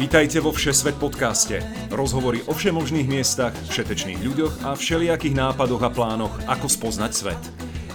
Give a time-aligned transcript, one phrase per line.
[0.00, 1.60] Vítajte vo Všesvet podcaste.
[1.92, 7.42] Rozhovory o všemožných miestach, všetečných ľuďoch a všelijakých nápadoch a plánoch, ako spoznať svet.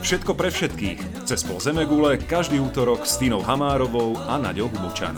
[0.06, 1.26] Všetko pre všetkých.
[1.26, 5.18] Cez pol Zemegule každý útorok s Tínou Hamárovou a Naďou Hubočan.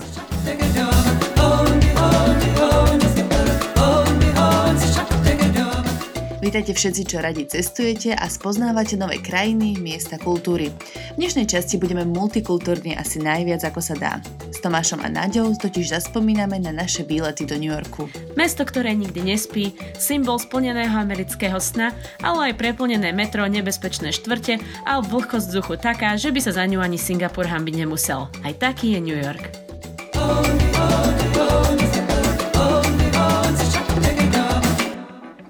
[6.39, 10.71] Vítajte všetci, čo radi cestujete a spoznávate nové krajiny, miesta, kultúry.
[10.71, 14.23] V dnešnej časti budeme multikultúrni asi najviac ako sa dá.
[14.57, 18.09] S Tomášom a Naďou totiž zaspomíname na naše výlety do New Yorku.
[18.33, 21.93] Mesto, ktoré nikdy nespí, symbol splneného amerického sna,
[22.25, 26.81] ale aj preplnené metro, nebezpečné štvrte a vlhkosť vzduchu taká, že by sa za ňu
[26.81, 28.33] ani Singapur hambiť nemusel.
[28.41, 29.45] Aj taký je New York.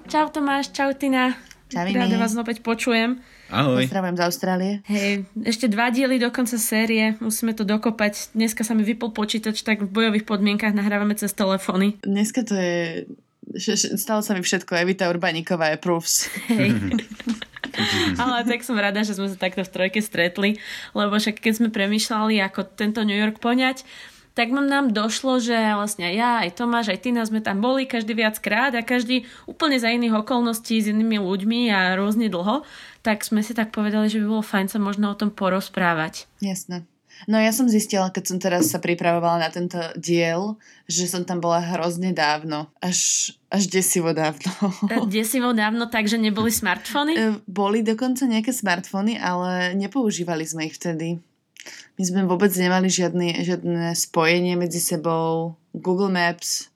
[0.04, 1.32] Čau Tomáš, čau Tina.
[1.68, 3.20] Čau, Rada vás opäť počujem.
[3.52, 3.84] Ahoj.
[3.84, 4.72] Pozdravujem z Austrálie.
[4.88, 8.32] Hej, ešte dva diely do konca série, musíme to dokopať.
[8.32, 12.00] Dneska sa mi vypol počítač, tak v bojových podmienkach nahrávame cez telefóny.
[12.00, 13.04] Dneska to je...
[14.00, 16.32] Stalo sa mi všetko, Evita Urbaníková je proofs.
[16.48, 16.72] Hej.
[18.20, 20.56] Ale tak som rada, že sme sa takto v trojke stretli,
[20.96, 23.84] lebo však keď sme premýšľali, ako tento New York poňať,
[24.38, 28.70] tak nám došlo, že vlastne ja, aj Tomáš, aj Tina sme tam boli každý viackrát
[28.78, 32.62] a každý úplne za iných okolností s inými ľuďmi a rôzne dlho,
[33.02, 36.30] tak sme si tak povedali, že by bolo fajn sa možno o tom porozprávať.
[36.38, 36.86] Jasné.
[37.26, 40.54] No ja som zistila, keď som teraz sa pripravovala na tento diel,
[40.86, 42.70] že som tam bola hrozne dávno.
[42.78, 44.46] Až, až desivo dávno.
[45.10, 47.12] Desivo dávno tak, že neboli smartfóny?
[47.18, 51.18] E, Boli dokonca nejaké smartfóny, ale nepoužívali sme ich vtedy.
[51.98, 55.58] My sme vôbec nemali žiadny, žiadne spojenie medzi sebou.
[55.74, 56.70] Google Maps,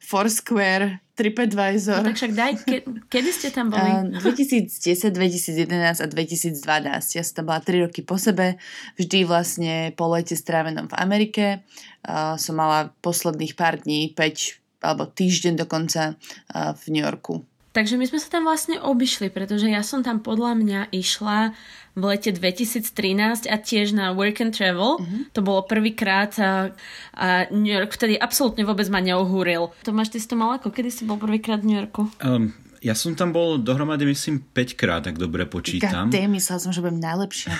[0.00, 2.04] Foursquare, No TripAdvisor.
[2.04, 3.88] tak však daj, ke, kedy ste tam boli?
[3.88, 7.16] A 2010, 2011 a 2012.
[7.16, 8.60] Ja som tam bola 3 roky po sebe,
[9.00, 11.64] vždy vlastne po lete strávenom v Amerike.
[12.04, 16.20] A som mala posledných pár dní, 5 alebo týždeň dokonca
[16.52, 17.40] a v New Yorku.
[17.76, 21.52] Takže my sme sa tam vlastne obišli, pretože ja som tam podľa mňa išla
[21.92, 24.96] v lete 2013 a tiež na Work and Travel.
[24.96, 25.28] Uh-huh.
[25.36, 26.72] To bolo prvýkrát a,
[27.12, 29.76] a New York vtedy absolútne vôbec ma neohúril.
[29.84, 30.72] Tomáš, ty si to mal ako?
[30.72, 32.08] Kedy si bol prvýkrát v New Yorku?
[32.24, 36.06] Um, ja som tam bol dohromady, myslím, 5 krát, ak dobre počítam.
[36.06, 37.50] God myslel som, že budem najlepšia.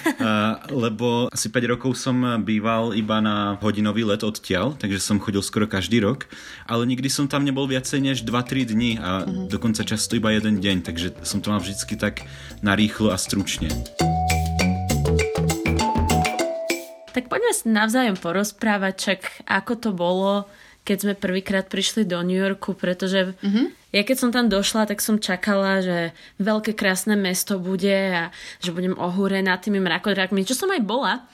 [0.84, 5.64] Lebo asi 5 rokov som býval iba na hodinový let odtiaľ, takže som chodil skoro
[5.64, 6.28] každý rok,
[6.68, 9.48] ale nikdy som tam nebol viacej než 2-3 dní a uh-huh.
[9.48, 12.28] dokonca často iba jeden deň, takže som to mal vždycky tak
[12.60, 13.72] narýchlo a stručne.
[17.10, 20.44] Tak poďme navzájom porozprávať, čak ako to bolo,
[20.84, 23.66] keď sme prvýkrát prišli do New Yorku, pretože mm-hmm.
[23.92, 28.72] ja keď som tam došla, tak som čakala, že veľké krásne mesto bude a že
[28.72, 31.28] budem ohúrená tými mrakodrákmi, čo som aj bola.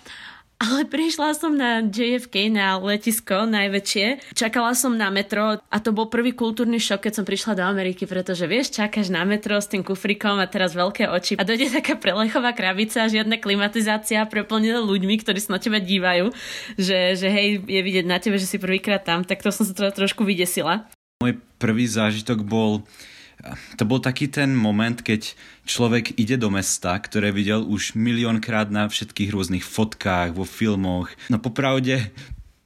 [0.56, 4.32] Ale prišla som na JFK, na letisko najväčšie.
[4.32, 8.08] Čakala som na metro a to bol prvý kultúrny šok, keď som prišla do Ameriky,
[8.08, 12.00] pretože vieš, čakáš na metro s tým kufrikom a teraz veľké oči a dojde taká
[12.00, 16.32] prelechová krabica, žiadna klimatizácia preplnená ľuďmi, ktorí sa na teba dívajú,
[16.80, 19.76] že, že hej, je vidieť na tebe, že si prvýkrát tam, tak to som sa
[19.76, 20.88] teda trošku vydesila.
[21.20, 22.80] Môj prvý zážitok bol
[23.76, 25.36] to bol taký ten moment, keď
[25.68, 31.12] človek ide do mesta, ktoré videl už miliónkrát na všetkých rôznych fotkách, vo filmoch.
[31.30, 32.10] No popravde,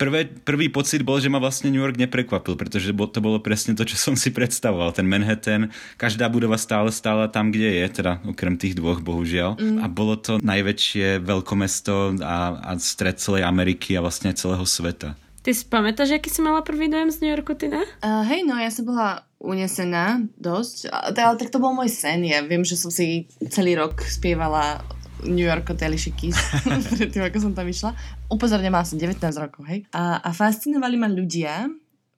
[0.01, 3.85] prvé, prvý pocit bol, že ma vlastne New York neprekvapil, pretože to bolo presne to,
[3.85, 4.97] čo som si predstavoval.
[4.97, 5.69] Ten Manhattan,
[6.01, 9.61] každá budova stále stála tam, kde je, teda okrem tých dvoch, bohužiaľ.
[9.61, 9.85] Mm.
[9.85, 15.13] A bolo to najväčšie veľkomesto a, a stred celej Ameriky a vlastne celého sveta.
[15.41, 17.81] Ty si pamätáš, aký si mala prvý dojem z New Yorku, Tina?
[18.05, 22.23] Uh, hej, no ja som bola unesená dosť, A- ale tak to bol môj sen.
[22.28, 24.84] Ja viem, že som si celý rok spievala
[25.25, 26.37] New York od Alicia Keys
[26.97, 27.93] predtým, ako som tam išla.
[28.28, 29.84] Upozorne, mala som 19 rokov, hej.
[29.93, 31.69] A, a fascinovali ma ľudia,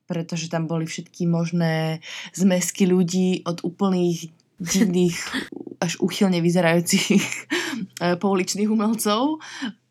[0.07, 2.03] pretože tam boli všetky možné
[2.35, 5.17] zmesky ľudí od úplných divných
[5.85, 7.23] až úchylne vyzerajúcich
[7.99, 9.43] eh, pouličných umelcov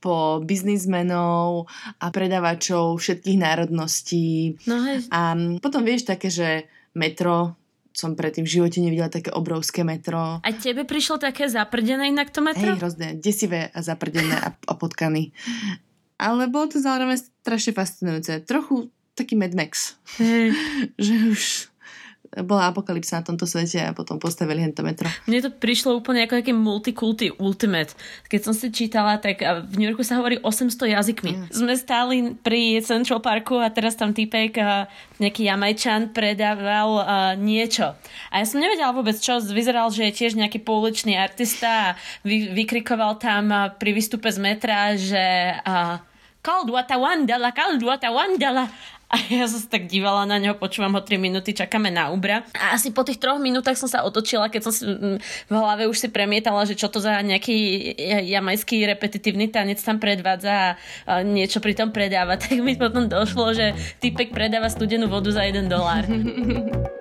[0.02, 1.70] po biznismenov
[2.02, 4.58] a predávačov všetkých národností.
[4.67, 7.56] No hej, A potom vieš také, že metro,
[7.93, 10.41] som predtým v živote nevidela také obrovské metro.
[10.41, 12.73] a tebe prišlo také zaprdené inak to metro?
[12.73, 15.33] Hej, hrozné, desivé a zaprdené a, a potkany.
[16.17, 18.47] Ale bolo to zároveň strašne fascinujúce.
[18.49, 20.00] Trochu taký Mad Max.
[20.17, 20.56] Hej.
[21.05, 21.71] že už
[22.40, 25.05] bola apokalypsa na tomto svete a potom postavili hento metro.
[25.29, 27.93] Mne to prišlo úplne ako taký multikulty ultimate.
[28.32, 31.32] Keď som si čítala, tak v New Yorku sa hovorí 800 jazykmi.
[31.37, 31.46] Mm.
[31.52, 34.56] Sme stáli pri Central Parku a teraz tam týpek,
[35.20, 37.05] nejaký Jamajčan predával
[37.37, 37.93] niečo.
[38.32, 41.94] A ja som nevedela vôbec čo, vyzeral, že je tiež nejaký pouličný artista a
[42.25, 45.20] vy, vykrikoval tam pri výstupe z metra, že
[46.43, 48.67] Cold water wandala, cold water wandala.
[49.12, 52.49] A ja som sa tak dívala na neho, počúvam ho 3 minúty, čakáme na Ubra.
[52.56, 56.00] A asi po tých troch minútach som sa otočila, keď som si v hlave už
[56.00, 57.93] si premietala, že čo to za nejaký
[58.25, 62.35] jamajský repetitívny tanec tam predvádza a niečo pri tom predáva.
[62.43, 66.08] Tak mi potom došlo, že typek predáva studenú vodu za 1 dolár.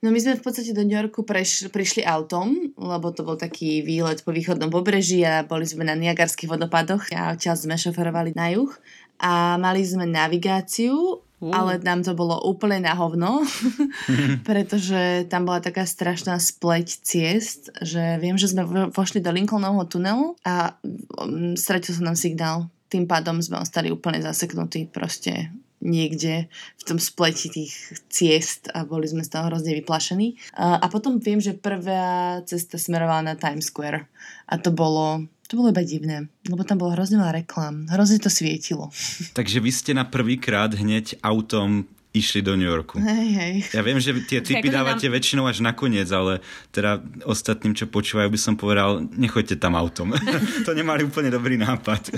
[0.00, 3.84] No my sme v podstate do New Yorku preš, prišli autom, lebo to bol taký
[3.84, 8.48] výlet po východnom pobreží a boli sme na Niagarských vodopadoch a čas sme šoferovali na
[8.48, 8.72] juh
[9.20, 11.52] a mali sme navigáciu, uh.
[11.52, 13.44] ale nám to bolo úplne na hovno,
[14.48, 20.32] pretože tam bola taká strašná spleť ciest, že viem, že sme vošli do Lincolnovho tunelu
[20.48, 20.80] a
[21.20, 22.72] um, stratil sa nám signál.
[22.88, 26.46] Tým pádom sme ostali úplne zaseknutí proste niekde
[26.76, 27.72] v tom spleti tých
[28.12, 30.36] ciest a boli sme z toho hrozne vyplašení.
[30.56, 34.06] A, potom viem, že prvá cesta smerovala na Times Square
[34.46, 37.90] a to bolo to bolo iba divné, lebo tam bolo hrozne veľa reklám.
[37.90, 38.94] Hrozne to svietilo.
[39.34, 42.98] Takže vy ste na prvýkrát hneď autom išli do New Yorku.
[42.98, 43.54] Hej, hej.
[43.70, 45.14] Ja viem, že tie typy dávate nám...
[45.14, 46.42] väčšinou až nakoniec, ale
[46.74, 50.10] teda ostatným, čo počúvajú, by som povedal, nechoďte tam autom.
[50.66, 52.10] to nemali úplne dobrý nápad.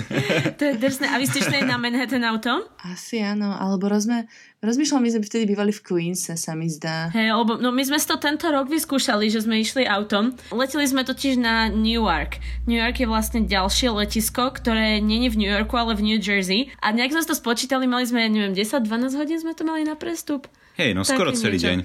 [0.57, 1.13] to je drsné.
[1.13, 2.65] A vy ste šli na Manhattan autom?
[2.81, 4.25] Asi áno, alebo rozme,
[4.63, 7.11] Rozmýšľam, my sme vtedy bývali v Queens, sa mi zdá.
[7.11, 10.31] Hej, lebo no my sme to tento rok vyskúšali, že sme išli autom.
[10.55, 12.39] Leteli sme totiž na Newark.
[12.63, 16.15] New York je vlastne ďalšie letisko, ktoré nie je v New Yorku, ale v New
[16.15, 16.71] Jersey.
[16.79, 20.47] A nejak sme to spočítali, mali sme, neviem, 10-12 hodín sme to mali na prestup.
[20.73, 21.69] Hej, no skoro celý niečo.
[21.69, 21.77] deň.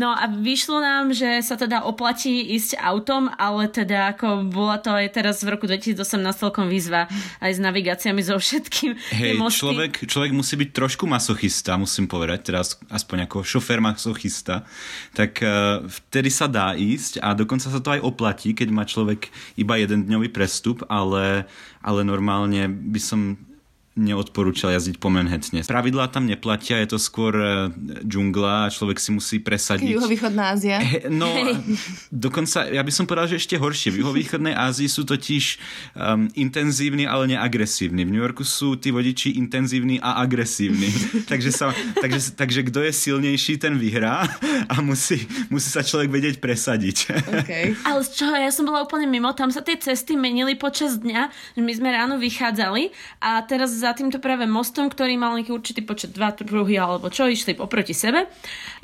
[0.00, 4.88] No a vyšlo nám, že sa teda oplatí ísť autom, ale teda ako bola to
[4.96, 6.00] aj teraz v roku 2018
[6.40, 7.04] celkom výzva
[7.44, 8.96] aj s navigáciami so všetkým.
[9.12, 14.64] Hej, človek, človek musí byť trošku masochista, musím povedať, teraz aspoň ako šofér masochista,
[15.12, 19.28] tak uh, vtedy sa dá ísť a dokonca sa to aj oplatí, keď má človek
[19.60, 21.44] iba jeden dňový prestup, ale,
[21.84, 23.49] ale normálne by som
[23.98, 25.66] neodporúčal jazdiť po Manhattane.
[25.66, 27.74] Pravidlá tam neplatia, je to skôr e,
[28.06, 29.98] džungla a človek si musí presadiť.
[29.98, 30.78] Juhovýchodná Ázia.
[31.10, 31.26] No,
[32.14, 33.90] dokonca, ja by som povedal, že ešte horšie.
[33.90, 35.58] V juhovýchodnej Ázii sú totiž
[35.98, 38.06] um, intenzívni, ale neagresívni.
[38.06, 40.86] V New Yorku sú tí vodiči intenzívni a agresívni.
[41.30, 44.22] takže, sa, takže, takže kto je silnejší, ten vyhrá
[44.70, 46.96] a musí, musí sa človek vedieť presadiť.
[47.42, 47.74] Okay.
[47.90, 48.38] ale z čoho?
[48.38, 49.34] Ja som bola úplne mimo.
[49.34, 51.58] Tam sa tie cesty menili počas dňa.
[51.58, 56.12] My sme ráno vychádzali a teraz za týmto práve mostom, ktorý mal nejaký určitý počet
[56.12, 58.28] dva pruhy alebo čo, išli oproti sebe.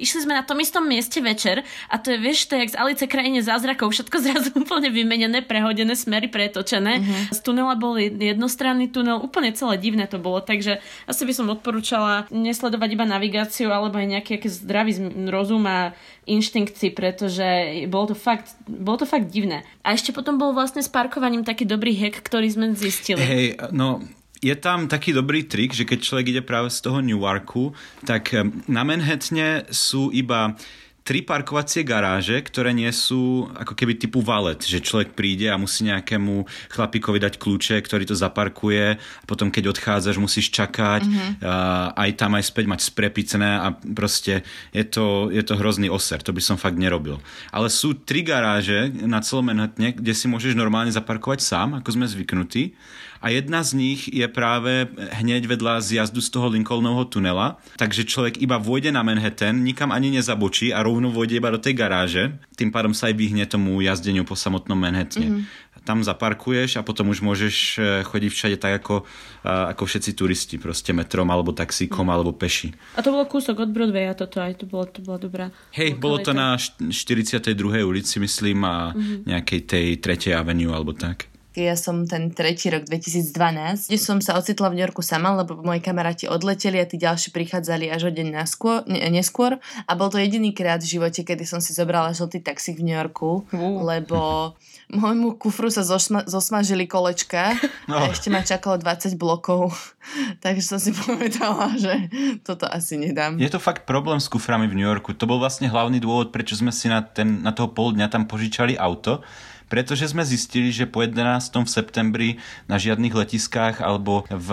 [0.01, 1.61] Išli sme na tom istom mieste večer
[1.93, 5.45] a to je, vieš, to je jak z Alice krajine zázrakov, všetko zrazu úplne vymenené,
[5.45, 7.05] prehodené, smery pretočené.
[7.05, 7.37] Uh-huh.
[7.37, 12.25] Z tunela bol jednostranný tunel, úplne celé divné to bolo, takže asi by som odporúčala
[12.33, 14.97] nesledovať iba navigáciu alebo aj nejaký zdravý
[15.29, 15.93] rozum a
[16.27, 17.47] inštinkci, pretože
[17.87, 19.63] bolo to fakt, bolo to fakt divné.
[19.87, 23.23] A ešte potom bol vlastne s parkovaním taký dobrý hack, ktorý sme zistili.
[23.23, 24.03] Hej, no
[24.43, 27.73] je tam taký dobrý trik, že keď človek ide práve z toho Newarku,
[28.05, 30.57] tak eh, na Manhattane sú iba
[31.07, 35.87] tri parkovacie garáže, ktoré nie sú ako keby typu valet, že človek príde a musí
[35.87, 36.43] nejakému
[36.75, 41.47] chlapíkovi dať kľúče, ktorý to zaparkuje a potom keď odchádzaš musíš čakať mm-hmm.
[41.47, 44.43] a aj tam aj späť mať sprepicené a proste
[44.75, 47.23] je to, je to hrozný oser, to by som fakt nerobil.
[47.55, 52.11] Ale sú tri garáže na celom Manhattane, kde si môžeš normálne zaparkovať sám, ako sme
[52.11, 52.75] zvyknutí
[53.21, 54.89] a jedna z nich je práve
[55.23, 60.13] hneď vedľa zjazdu z toho Lincolnovho tunela, takže človek iba vôjde na Manhattan, nikam ani
[60.15, 64.25] nezabočí a rovno vôjde iba do tej garáže, tým pádom sa aj vyhne tomu jazdeniu
[64.25, 65.43] po samotnom Manhattane.
[65.43, 69.07] Mm-hmm tam zaparkuješ a potom už môžeš e, chodiť všade tak ako,
[69.47, 72.13] ako všetci turisti, proste metrom alebo taxíkom mm.
[72.13, 72.75] alebo peši.
[72.99, 75.47] A to bolo kúsok od Broadwaya toto aj, to bolo, to bola dobrá
[75.79, 77.55] Hej, bolo to na 42.
[77.87, 79.31] ulici, myslím, a mm-hmm.
[79.31, 80.35] nejakej tej 3.
[80.35, 84.85] avenue alebo tak ja som ten tretí rok 2012, kde som sa ocitla v New
[84.85, 89.01] Yorku sama, lebo moji kamaráti odleteli a tí ďalší prichádzali až o deň naskôr, ne,
[89.09, 89.57] neskôr
[89.89, 92.97] a bol to jediný krát v živote, kedy som si zobrala žltý taxík v New
[92.97, 93.81] Yorku, uh.
[93.81, 94.53] lebo
[94.93, 97.57] môjmu kufru sa zosma, zosmažili kolečka
[97.91, 97.99] no.
[97.99, 99.75] a ešte ma čakalo 20 blokov,
[100.45, 102.13] takže som si povedala, že
[102.45, 103.41] toto asi nedám.
[103.41, 105.17] Je to fakt problém s kuframi v New Yorku.
[105.17, 108.29] To bol vlastne hlavný dôvod, prečo sme si na, ten, na toho pol dňa tam
[108.29, 109.25] požičali auto,
[109.67, 111.23] pretože sme zistili, že po 11.
[111.43, 112.29] v septembri
[112.71, 114.49] na žiadnych letiskách alebo v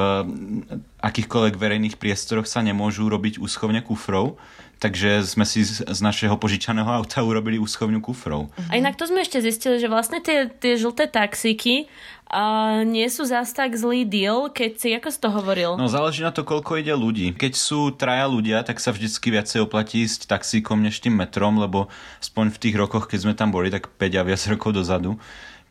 [1.01, 4.41] akýchkoľvek verejných priestoroch sa nemôžu robiť úschovne kufrov,
[4.83, 8.51] takže sme si z, našeho požičaného auta urobili úschovňu kufrov.
[8.67, 11.87] A inak to sme ešte zistili, že vlastne tie, tie žlté taxíky
[12.27, 15.79] uh, nie sú zás tak zlý deal, keď si, ako si to hovoril?
[15.79, 17.31] No záleží na to, koľko ide ľudí.
[17.31, 21.87] Keď sú traja ľudia, tak sa vždycky viacej oplatí ísť taxíkom než tým metrom, lebo
[22.19, 25.15] aspoň v tých rokoch, keď sme tam boli, tak 5 a viac rokov dozadu,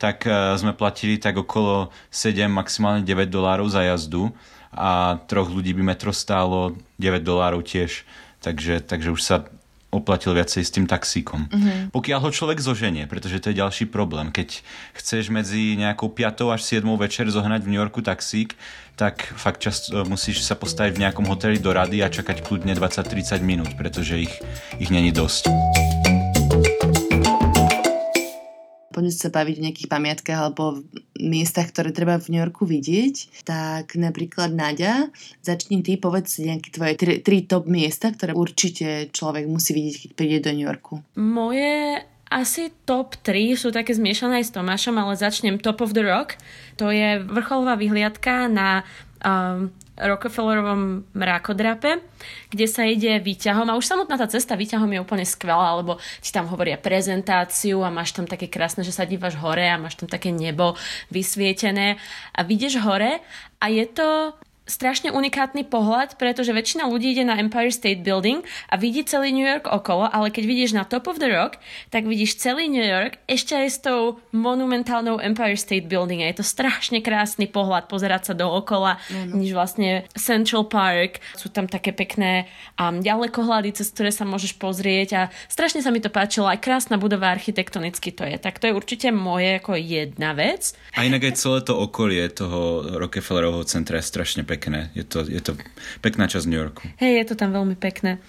[0.01, 4.33] tak uh, sme platili tak okolo 7, maximálne 9 dolárov za jazdu
[4.73, 8.09] a troch ľudí by metro stálo 9 dolárov tiež,
[8.43, 9.37] takže, takže už sa
[9.93, 11.53] oplatil viacej s tým taxíkom.
[11.53, 11.93] Mm-hmm.
[11.93, 14.33] Pokiaľ ho človek zoženie, pretože to je ďalší problém.
[14.33, 14.65] Keď
[14.97, 16.49] chceš medzi nejakou 5.
[16.49, 16.89] až 7.
[16.97, 18.57] večer zohnať v New Yorku taxík,
[18.97, 23.45] tak fakt často musíš sa postaviť v nejakom hoteli do rady a čakať kľudne 20-30
[23.45, 24.33] minút, pretože ich,
[24.81, 25.53] ich není dosť.
[28.93, 30.85] Poďme sa baviť o nejakých pamiatkách alebo
[31.17, 35.09] miestach, ktoré treba v New Yorku vidieť, tak napríklad Nadia,
[35.41, 40.11] začni ty, povedz nejaké tvoje tri, tri top miesta, ktoré určite človek musí vidieť, keď
[40.13, 41.01] príde do New Yorku.
[41.17, 46.41] Moje asi top 3 sú také zmiešané s Tomášom, ale začnem Top of the Rock.
[46.81, 48.89] To je vrcholová vyhliadka na
[49.21, 52.01] um, Rockefellerovom mrakodrape,
[52.49, 53.69] kde sa ide výťahom.
[53.69, 57.93] A už samotná tá cesta výťahom je úplne skvelá, lebo ti tam hovoria prezentáciu a
[57.93, 60.81] máš tam také krásne, že sa dívaš hore a máš tam také nebo
[61.13, 62.01] vysvietené.
[62.33, 63.21] A vidíš hore
[63.61, 64.33] a je to
[64.73, 68.41] strašne unikátny pohľad, pretože väčšina ľudí ide na Empire State Building
[68.73, 71.61] a vidí celý New York okolo, ale keď vidíš na Top of the Rock,
[71.93, 76.41] tak vidíš celý New York ešte aj s tou monumentálnou Empire State Building a je
[76.41, 79.37] to strašne krásny pohľad pozerať sa dookola, mm.
[79.37, 82.49] niž vlastne Central Park, sú tam také pekné
[82.81, 86.97] um, ďalekohľady, cez ktoré sa môžeš pozrieť a strašne sa mi to páčilo, aj krásna
[86.97, 90.73] budova architektonicky to je, tak to je určite moje ako jedna vec.
[90.97, 94.62] A inak aj celé to okolie toho Rockefellerovho centra je strašne pekné.
[94.71, 95.59] Je to, je to
[96.05, 96.87] pekná časť New Yorku.
[97.03, 98.23] Hej, je to tam veľmi pekné.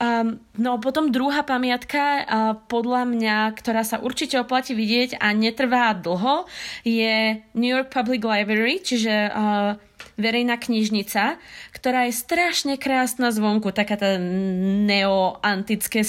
[0.00, 2.24] Um, no potom druhá pamiatka, uh,
[2.70, 6.48] podľa mňa, ktorá sa určite oplatí vidieť a netrvá dlho,
[6.82, 9.76] je New York Public Library, čiže uh,
[10.16, 11.38] verejná knižnica,
[11.74, 16.06] ktorá je strašne krásna zvonku, taká tá neoantické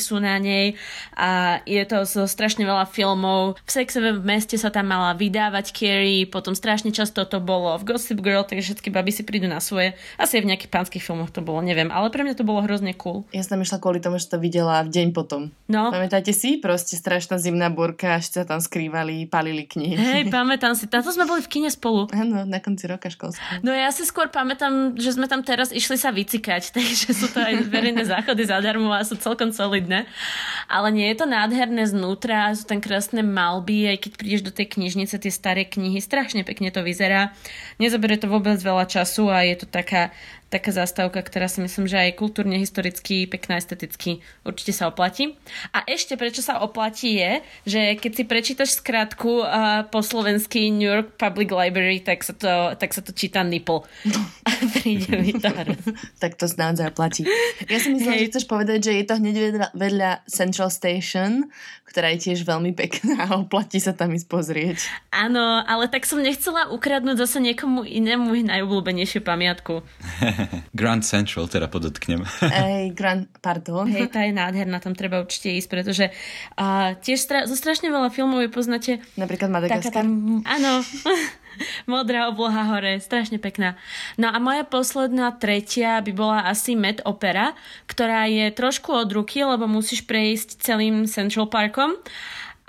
[0.00, 0.78] sú na nej
[1.12, 3.60] a je to zo strašne veľa filmov.
[3.66, 7.92] V Sexe v meste sa tam mala vydávať Carrie, potom strašne často to bolo v
[7.92, 9.92] Gossip Girl, takže všetky baby si prídu na svoje.
[10.16, 12.96] Asi aj v nejakých pánskych filmoch to bolo, neviem, ale pre mňa to bolo hrozne
[12.96, 13.28] cool.
[13.34, 15.52] Ja som tam išla kvôli tomu, že to videla v deň potom.
[15.68, 15.92] No.
[15.92, 16.56] Pamätáte si?
[16.58, 19.94] Proste strašná zimná burka, až sa tam skrývali, palili knihy.
[19.96, 20.88] Hej, pamätám si.
[20.88, 22.08] Táto sme boli v kine spolu.
[22.10, 23.60] Áno, na konci roka školského.
[23.60, 27.38] No ja si skôr pamätám, že sme tam teraz išli sa vycikať, takže sú to
[27.38, 30.06] aj verejné záchody zadarmo a sú celkom solidné.
[30.70, 34.66] Ale nie je to nádherné znútra, sú tam krásne malby, aj keď prídeš do tej
[34.72, 37.34] knižnice, tie staré knihy, strašne pekne to vyzerá.
[37.82, 40.14] Nezabere to vôbec veľa času a je to taká
[40.50, 45.38] taká zastávka, ktorá si myslím, že aj kultúrne, historicky, pekná, esteticky určite sa oplatí.
[45.70, 47.32] A ešte prečo sa oplatí je,
[47.64, 52.74] že keď si prečítaš skratku uh, po slovensky New York Public Library, tak sa to,
[52.74, 53.86] tak sa to číta nipple.
[54.82, 55.54] Príde mi to
[56.18, 57.22] Tak to naozaj platí.
[57.70, 58.20] Ja si myslím, hey.
[58.26, 61.46] že chceš povedať, že je to hneď vedľa, vedľa Central Station,
[61.86, 64.78] ktorá je tiež veľmi pekná a oplatí sa tam ísť pozrieť.
[65.14, 69.82] Áno, ale tak som nechcela ukradnúť zase niekomu inému najobľúbenejšiu pamiatku.
[70.80, 72.24] Grand Central teda podotknem.
[72.64, 73.88] Ej, Grand, pardon.
[73.88, 76.04] Hej, tá je nádherná, tam treba určite ísť, pretože
[76.56, 78.92] uh, tiež stra- zo strašne veľa filmov je poznáte.
[79.16, 80.04] Napríklad Madagaskar.
[80.04, 80.84] Tam, áno,
[81.92, 83.76] modrá obloha hore, strašne pekná.
[84.16, 87.52] No a moja posledná tretia by bola asi Met Opera,
[87.90, 91.98] ktorá je trošku od ruky, lebo musíš prejsť celým Central Parkom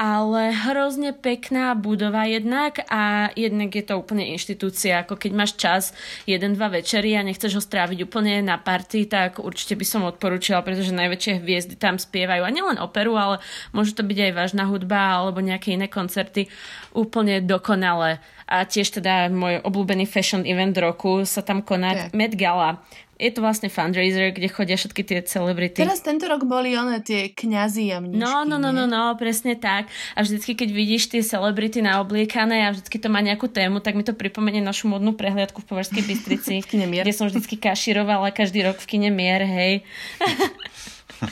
[0.02, 5.94] ale hrozne pekná budova jednak a jednak je to úplne inštitúcia, ako keď máš čas
[6.26, 10.66] jeden, dva večery a nechceš ho stráviť úplne na party, tak určite by som odporúčila,
[10.66, 12.42] pretože najväčšie hviezdy tam spievajú.
[12.42, 13.46] A nielen operu, ale
[13.78, 16.50] môže to byť aj vážna hudba alebo nejaké iné koncerty.
[16.98, 18.18] Úplne dokonale.
[18.50, 22.82] A tiež teda môj obľúbený fashion event roku sa tam koná Met Gala
[23.22, 25.86] je to vlastne fundraiser, kde chodia všetky tie celebrity.
[25.86, 28.18] Teraz tento rok boli one tie kňazi a mnišky.
[28.18, 29.86] No, no, no, no, no, presne tak.
[30.18, 34.02] A vždycky, keď vidíš tie celebrity naobliekané a vždycky to má nejakú tému, tak mi
[34.02, 37.06] to pripomenie našu modnú prehliadku v Považskej Bystrici, v kine Mier.
[37.06, 39.86] kde som vždycky kaširovala každý rok v kine Mier, hej.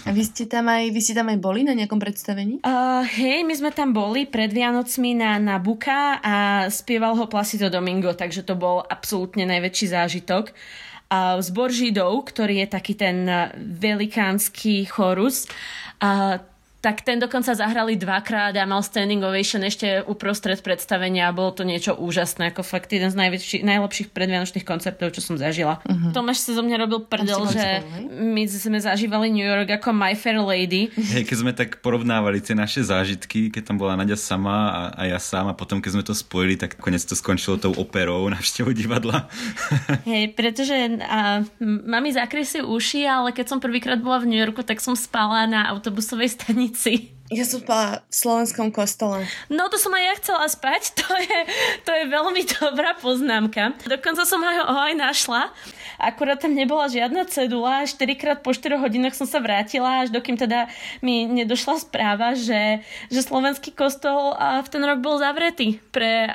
[0.05, 2.61] A vy ste tam aj, vy ste tam aj boli na nejakom predstavení?
[2.61, 6.35] Uh, hej, my sme tam boli pred Vianocmi na Nabuka a
[6.69, 10.53] spieval ho Placido Domingo, takže to bol absolútne najväčší zážitok
[11.41, 13.25] zbor Židov, ktorý je taký ten
[13.57, 15.49] velikánsky chorus.
[16.79, 21.67] Tak ten dokonca zahrali dvakrát a mal standing ovation ešte uprostred predstavenia a bolo to
[21.67, 25.83] niečo úžasné, ako fakt jeden z najväčší, najlepších predvianočných koncertov, čo som zažila.
[25.83, 26.15] Uh-huh.
[26.15, 30.39] Tomáš sa zo mňa robil prdel, že my sme zažívali New York ako My Fair
[30.39, 30.87] Lady.
[30.95, 35.11] Hej, keď sme tak porovnávali tie naše zážitky, keď tam bola Nadia sama a, a
[35.11, 38.71] ja sám a potom keď sme to spojili, tak konec to skončilo tou operou návštevou
[38.71, 39.27] divadla.
[40.07, 44.79] Hej, pretože a, mami zakrysi uši, ale keď som prvýkrát bola v New Yorku, tak
[44.79, 47.15] som spala na autobusovej stanici stanici.
[47.29, 49.29] Ja som spala v slovenskom kostole.
[49.53, 51.39] No to som aj ja chcela spať, to je,
[51.85, 53.77] to je veľmi dobrá poznámka.
[53.85, 55.53] Dokonca som ho, ho aj našla.
[56.01, 60.39] Akurát tam nebola žiadna cedula, 4 krát po 4 hodinách som sa vrátila, až dokým
[60.39, 60.71] teda
[61.05, 66.31] mi nedošla správa, že, že slovenský kostol v ten rok bol zavretý pre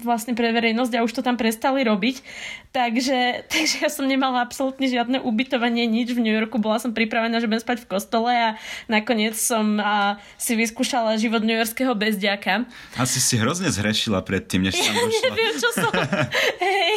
[0.00, 2.22] vlastne pre verejnosť a už to tam prestali robiť.
[2.70, 3.18] Takže,
[3.52, 6.60] takže ja som nemala absolútne žiadne ubytovanie, nič v New Yorku.
[6.60, 8.48] Bola som pripravená, že budem spať v kostole a
[8.86, 12.68] nakoniec som a, si vyskúšala život newyorského bezďaka.
[13.00, 15.10] Asi si hrozne zhrešila predtým, než som došla.
[15.10, 15.90] Ja neviem, čo som...
[16.64, 16.94] Hej,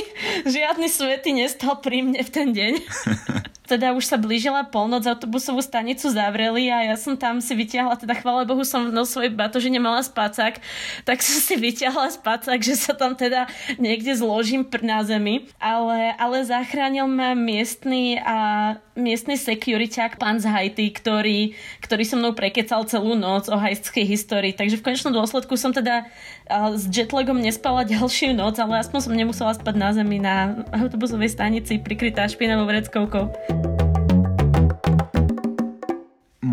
[0.48, 2.74] žiadny svety nestal pri mne v ten deň.
[3.64, 8.20] Teda už sa blížila polnoc, autobusovú stanicu zavreli a ja som tam si vyťahla, teda
[8.20, 10.60] chvála Bohu som no svoj batoži nemala spacák,
[11.08, 13.48] tak som si vyťahla spacák, že sa tam teda
[13.80, 18.38] niekde zložím pr na zemi, ale, ale zachránil ma miestny a
[18.94, 24.54] miestny sekuriťák, pán z Haiti, ktorý, ktorý so mnou prekecal celú noc o haitskej histórii,
[24.54, 26.06] takže v konečnom dôsledku som teda
[26.52, 31.80] s jetlagom nespala ďalšiu noc, ale aspoň som nemusela spať na zemi na autobusovej stanici
[31.80, 33.32] prikrytá špinavou vreckovkou.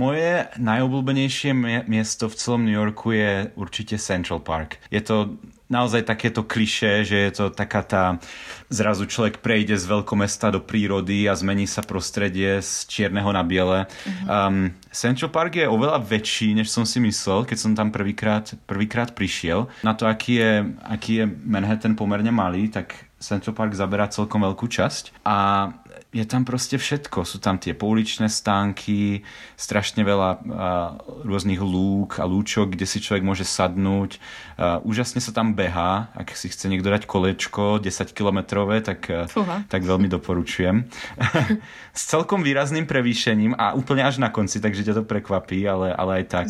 [0.00, 1.52] Moje najobľúbenejšie
[1.84, 4.80] miesto v celom New Yorku je určite Central Park.
[4.88, 5.36] Je to
[5.68, 8.04] naozaj takéto kliše, že je to taká tá...
[8.72, 13.84] Zrazu človek prejde z veľkomesta do prírody a zmení sa prostredie z čierneho na biele.
[13.84, 14.26] Uh-huh.
[14.30, 19.12] Um, Central Park je oveľa väčší, než som si myslel, keď som tam prvýkrát, prvýkrát
[19.12, 19.68] prišiel.
[19.84, 20.52] Na to, aký je,
[20.86, 25.22] aký je Manhattan pomerne malý, tak Central Park zaberá celkom veľkú časť.
[25.28, 25.68] A
[26.10, 27.22] je tam proste všetko.
[27.22, 29.22] Sú tam tie pouličné stánky,
[29.54, 30.42] strašne veľa uh,
[31.22, 34.18] rôznych lúk a lúčok, kde si človek môže sadnúť.
[34.60, 36.12] Uh, úžasne sa tam behá.
[36.12, 39.24] Ak si chce niekto dať kolečko 10 kilometrové, tak, uh,
[39.72, 40.84] tak veľmi doporučujem.
[41.96, 46.22] S celkom výrazným prevýšením a úplne až na konci, takže ťa to prekvapí, ale, ale
[46.22, 46.46] aj tak.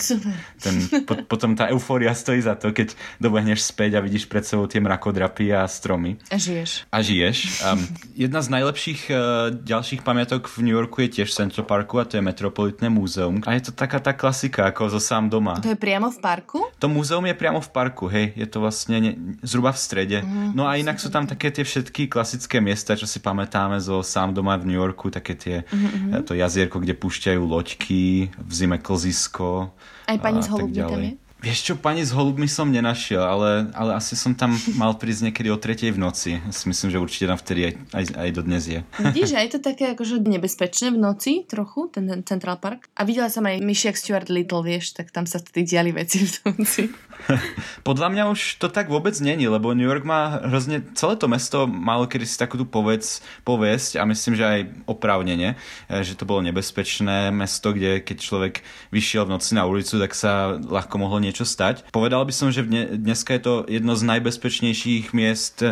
[0.58, 0.74] Ten,
[1.06, 4.82] po, potom tá eufória stojí za to, keď dobehneš späť a vidíš pred sebou tie
[4.82, 6.18] mrakodrapy a stromy.
[6.28, 6.90] A žiješ.
[6.90, 7.62] A žiješ.
[7.62, 7.80] Um,
[8.18, 12.16] jedna z najlepších uh, ďalších pamiatok v New Yorku je tiež Central Parku a to
[12.16, 13.44] je Metropolitné múzeum.
[13.44, 15.60] A je to taká tá klasika, ako zo sám doma.
[15.60, 16.58] To je priamo v parku?
[16.80, 18.32] To múzeum je priamo v parku, hej.
[18.38, 19.12] Je to vlastne ne,
[19.44, 20.18] zhruba v strede.
[20.22, 24.00] Mm, no a inak sú tam také tie všetky klasické miesta, čo si pamätáme zo
[24.00, 26.24] sám doma v New Yorku, také tie, mm-hmm.
[26.24, 29.74] to jazierko, kde púšťajú loďky, v zime klzisko.
[30.06, 31.18] Aj pani s tam je?
[31.40, 35.48] Vieš čo, pani s holubmi som nenašiel, ale, ale asi som tam mal prísť niekedy
[35.48, 36.30] o tretej v noci.
[36.52, 38.80] Si myslím, že určite tam vtedy aj, aj, aj dodnes je.
[39.00, 42.92] Vidíš, aj to také akože nebezpečné v noci trochu, ten, ten Central Park.
[42.92, 46.36] A videla som aj Myšiak Stuart Little, vieš, tak tam sa vtedy diali veci v
[46.52, 46.92] noci.
[47.88, 51.64] Podľa mňa už to tak vôbec není, lebo New York má hrozne, celé to mesto
[51.66, 56.28] malo kedy si takú tú povedz, povesť a myslím, že aj oprávnene, eh, že to
[56.28, 58.54] bolo nebezpečné mesto, kde keď človek
[58.90, 61.88] vyšiel v noci na ulicu, tak sa ľahko mohlo niečo stať.
[61.94, 65.62] Povedal by som, že dneska je to jedno z najbezpečnejších miest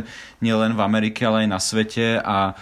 [0.41, 2.59] nielen v Amerike, ale aj na svete a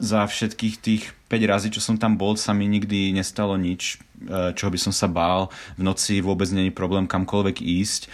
[0.00, 4.50] za všetkých tých 5 razy, čo som tam bol, sa mi nikdy nestalo nič, e,
[4.56, 5.52] čoho by som sa bál.
[5.78, 8.02] V noci vôbec není problém kamkoľvek ísť.
[8.02, 8.08] E,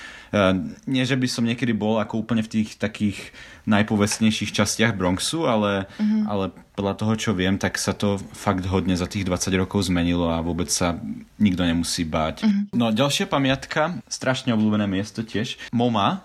[0.85, 3.17] nie, že by som niekedy bol ako úplne v tých takých
[3.65, 6.23] najpovestnejších častiach Bronxu, ale, mm-hmm.
[6.29, 6.45] ale
[6.77, 10.45] podľa toho, čo viem, tak sa to fakt hodne za tých 20 rokov zmenilo a
[10.45, 11.01] vôbec sa
[11.41, 12.45] nikto nemusí báť.
[12.45, 12.77] Mm-hmm.
[12.77, 16.21] No ďalšia pamiatka, strašne obľúbené miesto tiež, MoMA,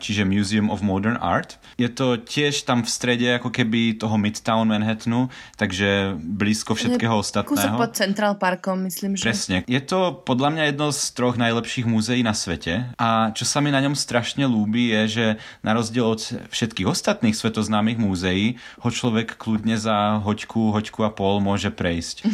[0.00, 1.60] čiže Museum of Modern Art.
[1.76, 5.28] Je to tiež tam v strede ako keby toho Midtown Manhattanu,
[5.60, 7.52] takže blízko všetkého ostatného.
[7.52, 9.28] Kúsok pod Central Parkom, myslím, že.
[9.28, 9.56] Presne.
[9.68, 13.68] Je to podľa mňa jedno z troch najlepších múzeí na svete a čo sa mi
[13.68, 15.26] na ňom strašne ľúbi je, že
[15.60, 21.44] na rozdiel od všetkých ostatných svetoznámych múzeí ho človek kľudne za hoďku, hoďku a pol
[21.44, 22.16] môže prejsť.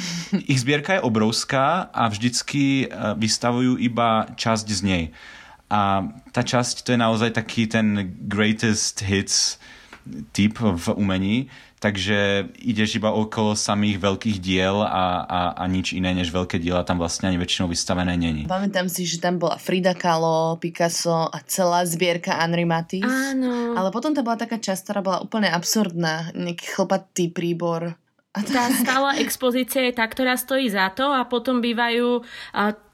[0.46, 5.04] Ich zbierka je obrovská a vždycky eh, vystavujú iba časť z nej.
[5.66, 9.58] A tá časť to je naozaj taký ten greatest hits
[10.30, 11.50] typ v umení,
[11.82, 16.86] takže ideš iba okolo samých veľkých diel a, a, a nič iné než veľké diela
[16.86, 18.46] tam vlastne ani väčšinou vystavené není.
[18.46, 23.34] Pamätám si, že tam bola Frida Kahlo, Picasso a celá zbierka Henri Matisse.
[23.34, 23.74] Áno.
[23.74, 26.30] Ale potom tam bola taká časť, ktorá bola úplne absurdná.
[26.38, 27.98] Nejaký chlpatý príbor.
[28.36, 32.20] A tá stála expozícia je tá, ktorá stojí za to a potom bývajú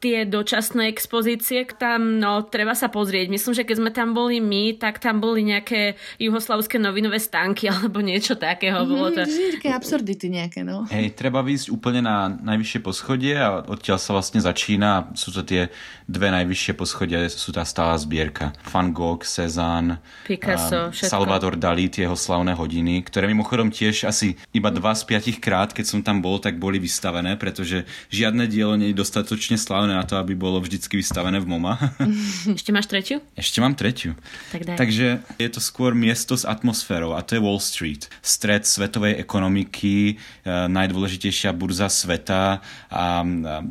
[0.03, 3.31] tie dočasné expozície, tam no, treba sa pozrieť.
[3.31, 8.03] Myslím, že keď sme tam boli my, tak tam boli nejaké juhoslavské novinové stánky alebo
[8.03, 8.83] niečo takého.
[8.83, 9.23] Mm, bolo to...
[9.63, 10.91] Také absurdity nejaké, no.
[10.91, 15.15] Hej, treba výjsť úplne na najvyššie poschodie a odtiaľ sa vlastne začína.
[15.15, 15.71] Sú to tie
[16.11, 18.51] dve najvyššie poschodia, sú tá stála zbierka.
[18.67, 24.35] Van Gogh, Cezanne, Picasso, um, Salvador Dali, tie jeho slavné hodiny, ktoré mimochodom tiež asi
[24.51, 28.75] iba dva z piatich krát, keď som tam bol, tak boli vystavené, pretože žiadne dielo
[28.75, 31.77] nie je dostatočne slavné na to, aby bolo vždycky vystavené v MoMA.
[32.59, 33.21] Ešte máš tretiu?
[33.37, 34.17] Ešte mám tretiu.
[34.51, 34.77] Tak daj.
[34.81, 38.09] Takže je to skôr miesto s atmosférou a to je Wall Street.
[38.25, 40.15] Stred svetovej ekonomiky, e,
[40.49, 43.05] najdôležitejšia burza sveta a,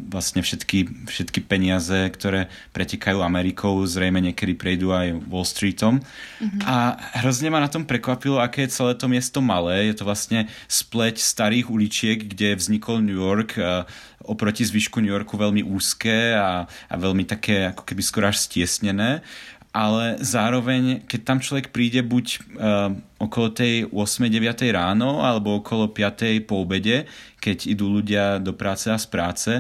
[0.10, 6.00] vlastne všetky, všetky peniaze, ktoré pretekajú Amerikou, zrejme niekedy prejdú aj Wall Streetom.
[6.02, 6.62] Mm-hmm.
[6.66, 9.90] A hrozne ma na tom prekvapilo, aké je celé to miesto malé.
[9.90, 13.86] Je to vlastne spleť starých uličiek, kde vznikol New York a
[14.26, 19.24] oproti zvyšku New Yorku veľmi úzke a, a veľmi také ako keby skoro až stiesnené
[19.72, 22.26] ale zároveň, keď tam človek príde buď
[22.60, 22.92] uh,
[23.24, 27.08] okolo tej 8-9 ráno alebo okolo 5 po obede,
[27.40, 29.52] keď idú ľudia do práce a z práce,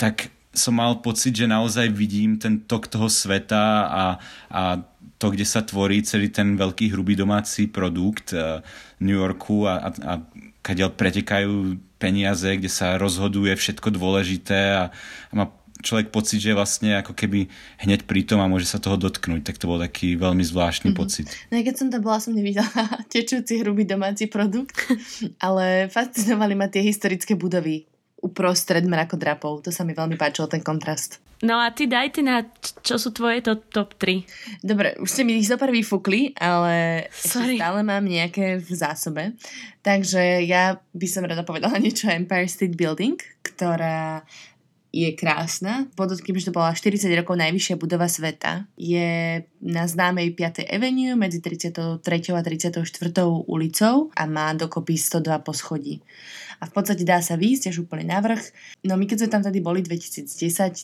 [0.00, 4.04] tak som mal pocit, že naozaj vidím ten tok toho sveta a,
[4.48, 4.62] a
[5.20, 8.64] to, kde sa tvorí celý ten veľký hrubý domáci produkt uh,
[8.96, 10.12] New Yorku a, a, a
[10.64, 14.84] kadiaľ pretekajú peniaze, kde sa rozhoduje všetko dôležité a,
[15.28, 17.48] a má človek pocit, že vlastne ako keby
[17.84, 21.00] hneď pri tom a môže sa toho dotknúť, tak to bol taký veľmi zvláštny mm-hmm.
[21.00, 21.26] pocit.
[21.48, 22.68] No keď som tam bola, som nevidela
[23.12, 24.76] tečúci hrubý domáci produkt,
[25.46, 27.90] ale fascinovali ma tie historické budovy
[28.20, 29.64] uprostred mrakodrapov.
[29.64, 31.18] To sa mi veľmi páčilo, ten kontrast.
[31.40, 32.44] No a ty daj ty na
[32.84, 34.60] čo sú tvoje to, top 3.
[34.60, 37.56] Dobre, už ste mi ich zo prvý fúkli, ale Sorry.
[37.56, 39.22] ešte stále mám nejaké v zásobe.
[39.80, 44.20] Takže ja by som rada povedala niečo o Empire State Building, ktorá
[44.90, 45.86] je krásna.
[45.94, 48.66] Podotkým, že to bola 40 rokov najvyššia budova sveta.
[48.74, 50.66] Je na známej 5.
[50.66, 52.02] Avenue medzi 33.
[52.34, 52.82] a 34.
[53.46, 56.02] ulicou a má dokopy 102 poschodí.
[56.60, 58.52] A v podstate dá sa výjsť až úplne na vrch.
[58.84, 60.26] No my keď sme tam tady boli 2010,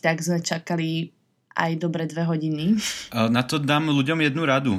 [0.00, 1.10] tak sme čakali
[1.56, 2.78] aj dobre dve hodiny.
[3.12, 4.72] Na to dám ľuďom jednu radu.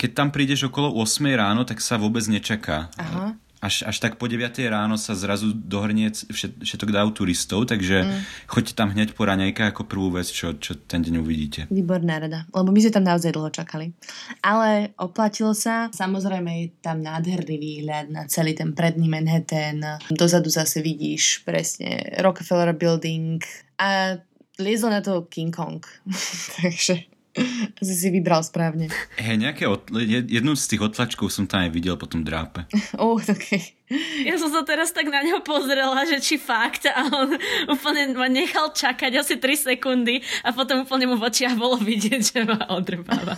[0.00, 2.90] Keď tam prídeš okolo 8 ráno, tak sa vôbec nečaká.
[2.96, 6.12] Aha až, až tak po 9 ráno sa zrazu dohrnie
[6.60, 8.20] všetok dáv turistov, takže mm.
[8.52, 11.60] choďte tam hneď po raňajka ako prvú vec, čo, čo ten deň uvidíte.
[11.72, 13.96] Výborná rada, lebo my sme tam naozaj dlho čakali.
[14.44, 19.80] Ale oplatilo sa, samozrejme je tam nádherný výhľad na celý ten predný Manhattan,
[20.12, 23.40] dozadu zase vidíš presne Rockefeller Building
[23.80, 24.20] a
[24.60, 25.80] liezol na to King Kong.
[26.60, 27.15] takže
[27.76, 28.88] Asi si vybral správne.
[29.20, 32.64] Hej, nejaké od, jednu z tých otlačkov som tam aj videl po tom drápe.
[32.96, 33.76] Oh, okay.
[34.24, 37.36] Ja som sa teraz tak na neho pozrela, že či fakt a on
[37.68, 42.20] úplne ma nechal čakať asi 3 sekundy a potom úplne mu v očiach bolo vidieť,
[42.24, 43.36] že ma odrbáva.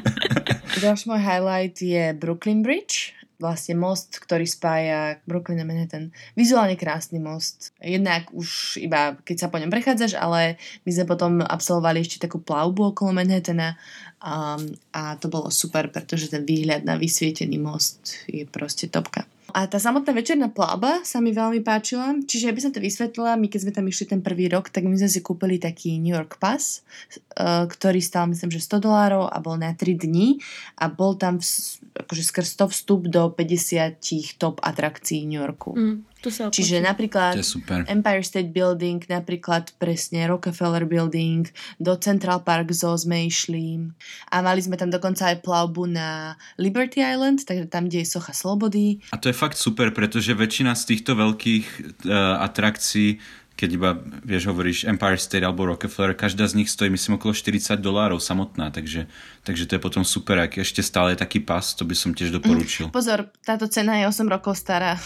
[0.82, 6.14] Ďalší môj highlight je Brooklyn Bridge vlastne most, ktorý spája Brooklyn a Manhattan.
[6.38, 7.74] Vizuálne krásny most.
[7.82, 12.38] Jednak už iba keď sa po ňom prechádzaš, ale my sme potom absolvovali ešte takú
[12.38, 13.74] plavbu okolo Manhattana
[14.22, 14.54] a,
[14.94, 19.26] a to bolo super, pretože ten výhľad na vysvietený most je proste topka.
[19.52, 23.36] A tá samotná večerná plába sa mi veľmi páčila, čiže ja by som to vysvetlila,
[23.36, 26.16] my keď sme tam išli ten prvý rok, tak my sme si kúpili taký New
[26.16, 26.80] York Pass,
[27.36, 30.40] uh, ktorý stal myslím, že 100 dolárov a bol na 3 dní
[30.80, 31.44] a bol tam v,
[31.92, 34.00] akože skrz to vstup do 50
[34.40, 35.76] top atrakcií New Yorku.
[35.76, 35.96] Mm.
[36.22, 37.34] To sa Čiže napríklad
[37.90, 41.50] Empire State Building, napríklad presne Rockefeller Building,
[41.82, 43.90] do Central Park Zoo sme išli
[44.30, 48.30] a mali sme tam dokonca aj plavbu na Liberty Island, takže tam, kde je socha
[48.30, 49.02] slobody.
[49.10, 51.66] A to je fakt super, pretože väčšina z týchto veľkých
[52.06, 53.18] uh, atrakcií
[53.56, 53.90] keď iba,
[54.24, 58.70] vieš, hovoríš Empire State alebo Rockefeller, každá z nich stojí, myslím, okolo 40 dolárov samotná,
[58.70, 59.06] takže,
[59.44, 62.32] takže to je potom super, ak ešte stále je taký pas, to by som tiež
[62.32, 62.88] doporučil.
[62.88, 64.98] Mm, pozor, táto cena je 8 rokov stará,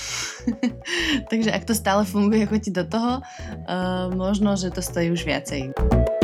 [1.30, 6.15] takže ak to stále funguje, choďte do toho, uh, možno, že to stojí už viacej.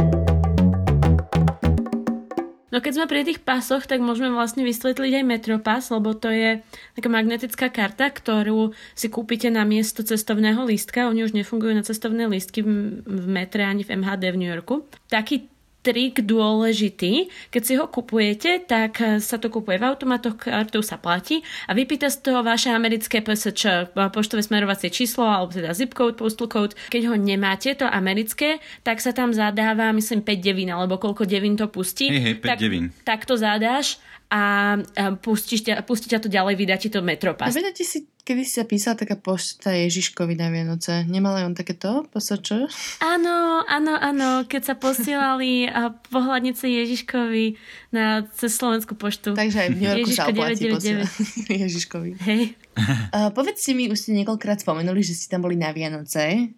[2.73, 6.65] No keď sme pri tých pasoch, tak môžeme vlastne vysvetliť aj Metropass, lebo to je
[6.97, 11.13] taká magnetická karta, ktorú si kúpite na miesto cestovného lístka.
[11.13, 14.89] Oni už nefungujú na cestovné lístky v, metre ani v MHD v New Yorku.
[15.13, 15.52] Taký
[15.83, 17.29] trik dôležitý.
[17.51, 21.75] Keď si ho kupujete, tak eh, sa to kupuje v automatoch, kartou sa platí a
[21.75, 26.79] vypýta z toho vaše americké PSČ, poštové smerovacie číslo alebo teda zip code, postal code.
[26.88, 31.59] Keď ho nemáte, to americké, tak sa tam zadáva, myslím, 5 devín alebo koľko devín
[31.59, 32.09] to pustí.
[32.09, 32.85] Hej, hej, 5 tak, devín.
[33.03, 33.99] Tak to zadáš
[34.33, 34.42] a,
[34.81, 37.53] a pustí, pustí ťa to ďalej, vydá ti to Metropass.
[37.53, 41.03] A vedáte si Kedy si sa písala taká pošta Ježiškovi na Vianoce.
[41.11, 42.71] Nemala on takéto posočo?
[43.03, 44.47] Áno, áno, áno.
[44.47, 45.66] Keď sa posielali
[46.07, 47.59] pohľadnice Ježiškovi
[47.90, 49.35] na cez Slovenskú poštu.
[49.35, 50.71] Takže aj v New Yorku sa oplatí
[51.66, 52.11] Ježiškovi.
[52.23, 52.55] Hej.
[52.79, 56.55] Uh, povedzte mi, už ste niekoľkrát spomenuli, že ste tam boli na Vianoce.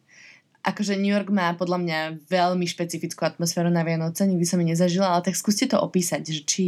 [0.64, 5.12] Akože New York má podľa mňa veľmi špecifickú atmosféru na Vianoce, nikdy som ju nezažila,
[5.12, 6.64] ale tak skúste to opísať, že či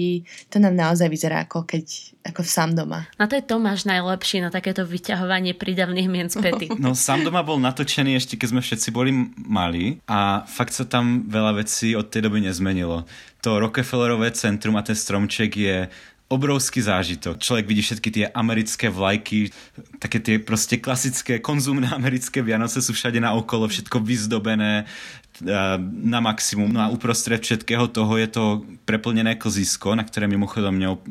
[0.52, 3.08] to nám naozaj vyzerá ako keď, ako v sám doma.
[3.16, 6.66] Na to je Tomáš najlepší, na takéto vyťahovanie prídavných mien z pety.
[6.86, 9.10] No sám doma bol natočený ešte keď sme všetci boli
[9.42, 13.08] malí a fakt sa tam veľa vecí od tej doby nezmenilo.
[13.42, 15.76] To Rockefellerové centrum a ten stromček je
[16.26, 17.38] obrovský zážitok.
[17.38, 19.54] Človek vidí všetky tie americké vlajky,
[20.02, 26.18] také tie proste klasické konzumné americké Vianoce sú všade na okolo, všetko vyzdobené eh, na
[26.18, 26.74] maximum.
[26.74, 28.44] No a uprostred všetkého toho je to
[28.82, 31.06] preplnené klzisko, na ktoré mimochodom neop-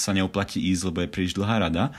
[0.00, 1.92] sa neoplatí ísť, lebo je príliš dlhá rada.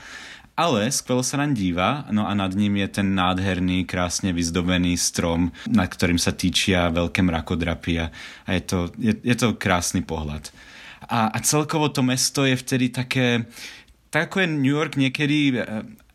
[0.56, 5.52] Ale skvelo sa nám díva, no a nad ním je ten nádherný, krásne vyzdobený strom,
[5.68, 8.08] nad ktorým sa týčia veľké mrakodrapy a
[8.48, 10.48] je to, je, je to krásny pohľad.
[11.08, 13.46] A, a celkovo to mesto je vtedy také,
[14.10, 15.62] tak ako je New York niekedy e,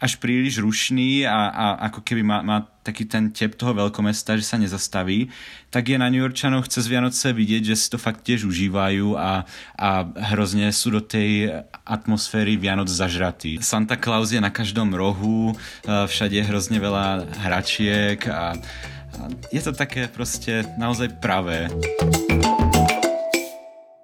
[0.01, 4.41] až príliš rušný a, a ako keby má, má taký ten tep toho veľkomesta, že
[4.41, 5.29] sa nezastaví,
[5.69, 9.45] tak je na New Yorkčanoch cez Vianoce vidieť, že si to fakt tiež užívajú a,
[9.77, 9.89] a
[10.33, 11.53] hrozne sú do tej
[11.85, 13.61] atmosféry Vianoc zažratí.
[13.61, 19.21] Santa Claus je na každom rohu, e, všade je hrozne veľa hračiek a, a
[19.53, 21.69] je to také proste naozaj pravé.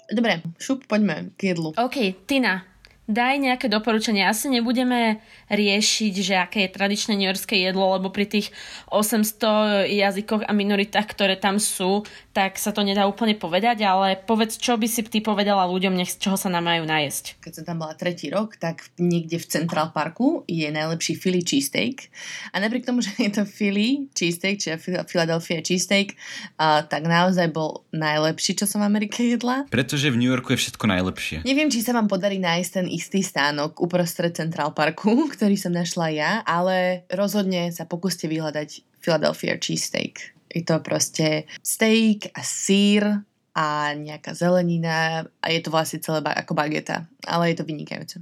[0.07, 1.75] Dobre, šup, poďme k jedlu.
[1.75, 2.63] OK, Tina,
[3.07, 4.27] daj nejaké doporučenie.
[4.27, 8.51] Asi nebudeme riešiť, že aké je tradičné newyorské jedlo, lebo pri tých
[8.91, 12.03] 800 jazykoch a minoritách, ktoré tam sú,
[12.35, 16.11] tak sa to nedá úplne povedať, ale povedz, čo by si ty povedala ľuďom, nech
[16.13, 17.39] z čoho sa nám majú najesť.
[17.39, 22.11] Keď som tam bola tretí rok, tak niekde v Central Parku je najlepší Philly cheesesteak.
[22.51, 26.19] A napriek tomu, že je to Philly cheesesteak, čiže Philadelphia cheesesteak,
[26.59, 29.63] uh, tak naozaj bol najlepší, čo som v Amerike jedla.
[29.71, 31.37] Pretože v New Yorku je všetko najlepšie.
[31.47, 36.07] Neviem, či sa vám podarí nájsť ten istý stánok uprostred Central Parku, ktorý som našla
[36.09, 40.33] ja, ale rozhodne sa pokúste vyhľadať Philadelphia cheesesteak.
[40.49, 43.21] Je to proste steak a sír
[43.53, 48.17] a nejaká zelenina a je to vlastne celé ba- ako bageta, ale je to vynikajúce.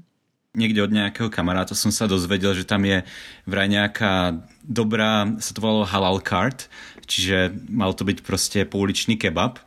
[0.55, 3.03] Niekde od nejakého kamaráta som sa dozvedel, že tam je
[3.43, 6.71] vraj nejaká dobrá, sa to volalo halal cart,
[7.05, 9.59] čiže mal to byť proste pouličný kebab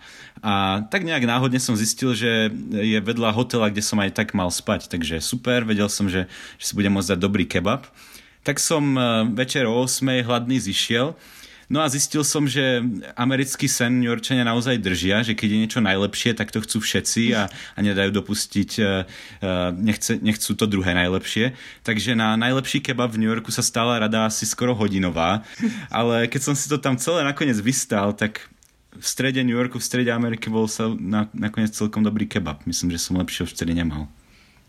[0.43, 4.51] a tak nejak náhodne som zistil, že je vedľa hotela, kde som aj tak mal
[4.51, 4.87] spať.
[4.87, 7.87] Takže super, vedel som, že, že si budem môcť dať dobrý kebab.
[8.47, 11.19] Tak som e, večer o 8 hladný zišiel
[11.69, 12.81] No a zistil som, že
[13.13, 17.37] americký sen New Yorkčania naozaj držia, že keď je niečo najlepšie, tak to chcú všetci
[17.37, 19.05] a, a nedajú dopustiť, uh,
[19.77, 21.53] nechce, nechcú to druhé najlepšie.
[21.85, 25.45] Takže na najlepší kebab v New Yorku sa stala rada asi skoro hodinová,
[25.93, 28.49] ale keď som si to tam celé nakoniec vystal, tak
[28.97, 32.65] v strede New Yorku, v strede Ameriky bol sa na, nakoniec celkom dobrý kebab.
[32.65, 34.09] Myslím, že som lepšieho vtedy nemal.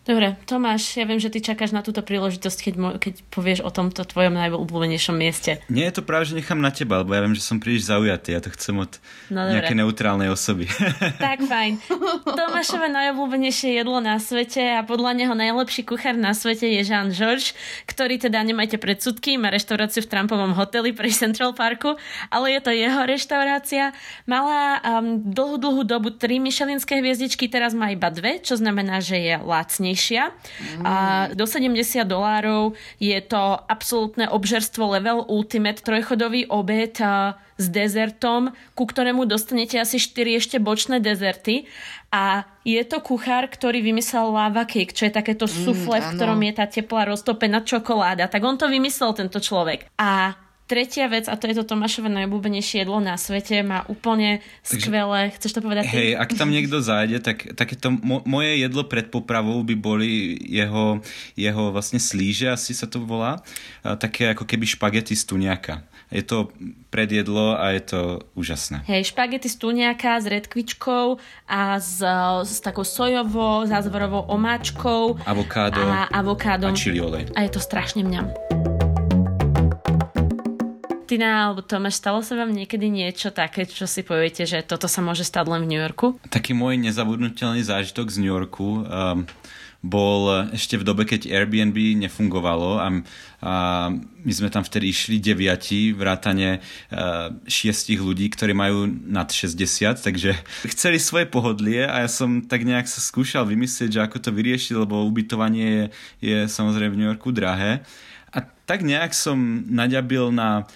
[0.09, 3.69] Dobre, Tomáš, ja viem, že ty čakáš na túto príležitosť, keď, mo- keď povieš o
[3.69, 5.61] tomto tvojom najobľúbenejšom mieste.
[5.69, 8.33] Nie je to práve, že nechám na teba, lebo ja viem, že som príliš zaujatý.
[8.33, 8.97] Ja to chcem od
[9.29, 10.65] no, nejakej neutrálnej osoby.
[11.19, 11.83] Tak, fajn.
[12.25, 17.53] Tomášové najobľúbenejšie jedlo na svete a podľa neho najlepší kuchár na svete je Jean George,
[17.85, 21.99] ktorý teda nemajte predsudky, má reštauráciu v Trumpovom hoteli pri Central Parku,
[22.33, 23.93] ale je to jeho reštaurácia.
[24.25, 29.19] Mala um, dlhú, dlhú dobu tri myšelinské hviezdičky, teraz má iba dve, čo znamená, že
[29.19, 30.23] je lacnejšie lacnejšia.
[30.79, 30.83] Mm.
[30.87, 30.93] A
[31.35, 36.95] do 70 dolárov je to absolútne obžerstvo level ultimate, trojchodový obed
[37.59, 41.67] s dezertom, ku ktorému dostanete asi 4 ešte bočné dezerty.
[42.09, 46.39] A je to kuchár, ktorý vymyslel lava cake, čo je takéto sufle, mm, v ktorom
[46.41, 48.31] je tá teplá roztopená čokoláda.
[48.31, 49.85] Tak on to vymyslel, tento človek.
[49.99, 50.33] A
[50.69, 55.33] tretia vec, a to je to Tomášové najobľúbenejšie jedlo na svete, má úplne Takže, skvelé.
[55.33, 55.89] Chceš to povedať?
[55.89, 61.01] Hej, ak tam niekto zájde, tak takéto mo- moje jedlo pred popravou by boli jeho,
[61.33, 63.41] jeho vlastne slíže, asi sa to volá.
[63.81, 65.81] Také ako keby špagety z tuniaka.
[66.09, 66.49] Je to
[66.89, 68.01] predjedlo a je to
[68.33, 68.81] úžasné.
[68.89, 72.01] Hej, špagety z tuniaka s redkvičkou a s,
[72.45, 75.21] s takou sojovou, zázvorovou omáčkou.
[75.25, 75.81] Avokádo.
[75.81, 76.73] A avokádom.
[76.73, 77.29] A čili olej.
[77.37, 78.29] A je to strašne mňam.
[81.09, 85.01] Tina alebo Tomáš, stalo sa vám niekedy niečo také, čo si poviete, že toto sa
[85.01, 86.21] môže stať len v New Yorku?
[86.29, 89.25] Taký môj nezabudnutelný zážitok z New Yorku um,
[89.81, 91.73] bol ešte v dobe, keď Airbnb
[92.05, 92.93] nefungovalo a,
[93.41, 93.53] a
[93.97, 100.37] my sme tam vtedy išli deviati, vrátane uh, šiestich ľudí, ktorí majú nad 60, takže
[100.77, 104.77] chceli svoje pohodlie a ja som tak nejak sa skúšal vymyslieť, že ako to vyriešiť,
[104.77, 105.85] lebo ubytovanie je,
[106.21, 107.81] je samozrejme v New Yorku drahé.
[108.29, 110.69] A tak nejak som naďabil na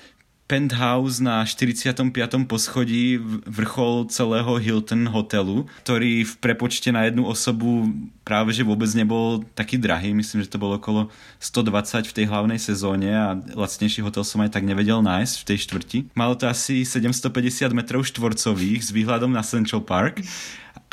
[0.47, 2.11] penthouse na 45.
[2.45, 7.89] poschodí vrchol celého Hilton hotelu, ktorý v prepočte na jednu osobu
[8.27, 10.11] práve že vôbec nebol taký drahý.
[10.11, 14.55] Myslím, že to bolo okolo 120 v tej hlavnej sezóne a lacnejší hotel som aj
[14.59, 15.97] tak nevedel nájsť v tej štvrti.
[16.15, 20.23] Malo to asi 750 metrov štvorcových s výhľadom na Central Park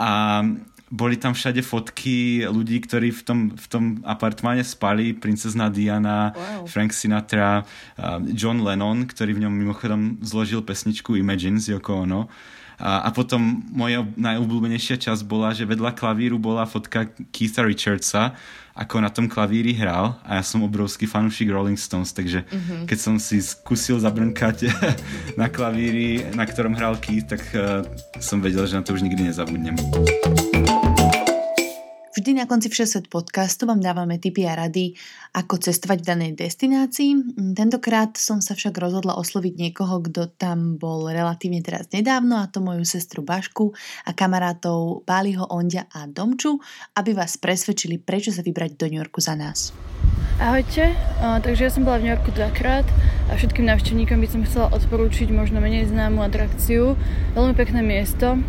[0.00, 0.40] a
[0.90, 6.66] boli tam všade fotky ľudí, ktorí v tom, v tom apartmáne spali, princezna Diana, wow.
[6.66, 7.62] Frank Sinatra,
[8.34, 12.26] John Lennon, ktorý v ňom mimochodom zložil pesničku Imagine z Yoko Ono.
[12.80, 18.32] A, a potom moja najobľúbenejšia časť bola, že vedľa klavíru bola fotka Keitha Richardsa,
[18.72, 22.88] ako na tom klavíri hral a ja som obrovský fanúšik Rolling Stones, takže mm-hmm.
[22.88, 24.72] keď som si skúsil zabrnkať
[25.40, 27.84] na klavíri, na ktorom hral Keith, tak uh,
[28.16, 29.76] som vedel, že na to už nikdy nezabudnem.
[32.20, 34.92] Vždy na konci Všesvet podcastu vám dávame tipy a rady,
[35.32, 37.32] ako cestovať v danej destinácii.
[37.56, 42.60] Tentokrát som sa však rozhodla osloviť niekoho, kto tam bol relatívne teraz nedávno, a to
[42.60, 43.72] moju sestru Bašku
[44.04, 46.60] a kamarátov Báliho, Ondia a Domču,
[46.92, 49.72] aby vás presvedčili, prečo sa vybrať do New Yorku za nás.
[50.40, 52.88] Ahojte, takže ja som bola v New Yorku dvakrát
[53.28, 56.96] a všetkým návštevníkom by som chcela odporúčiť možno menej známu atrakciu.
[57.36, 58.40] Veľmi pekné miesto,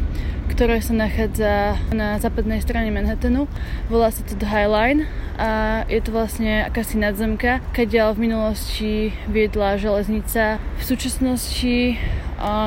[0.48, 3.52] ktoré sa nachádza na západnej strane Manhattanu.
[3.92, 5.02] Volá sa to The High Line
[5.36, 10.64] a je to vlastne akási nadzemka, keď v minulosti viedla železnica.
[10.80, 12.00] V súčasnosti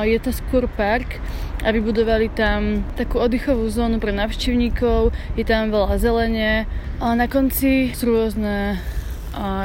[0.05, 1.17] je to skôr park
[1.65, 6.69] a vybudovali tam takú oddychovú zónu pre návštevníkov, je tam veľa zelene
[7.01, 8.77] a na konci sú rôzne